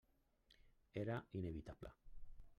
Era 1.03 1.21
inevitable. 1.33 1.93